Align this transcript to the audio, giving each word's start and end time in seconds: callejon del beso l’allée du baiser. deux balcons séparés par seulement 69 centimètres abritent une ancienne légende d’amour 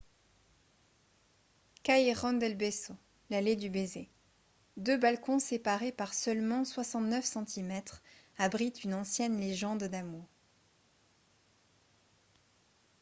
callejon 1.83 2.33
del 2.33 2.55
beso 2.57 2.95
l’allée 3.29 3.55
du 3.55 3.69
baiser. 3.69 4.09
deux 4.75 4.97
balcons 4.97 5.37
séparés 5.37 5.91
par 5.91 6.15
seulement 6.15 6.65
69 6.65 7.23
centimètres 7.23 8.01
abritent 8.39 8.83
une 8.83 8.95
ancienne 8.95 9.39
légende 9.39 9.83
d’amour 9.83 10.25